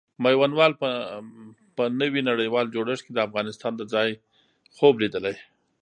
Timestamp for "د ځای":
3.77-4.09